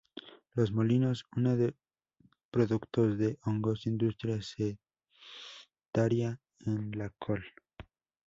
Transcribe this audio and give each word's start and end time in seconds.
Los 0.55 0.71
Molinos; 0.71 1.25
una 1.37 1.55
de 1.55 1.75
Productos 2.49 3.19
de 3.19 3.37
Hongos 3.45 3.85
"Industria 3.85 4.39
Setaria" 4.41 6.41
en 6.61 6.89
la 6.97 7.11
Col. 7.19 7.43